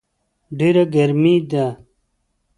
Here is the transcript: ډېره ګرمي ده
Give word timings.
ډېره 0.57 0.83
ګرمي 0.93 1.35
ده 1.51 1.65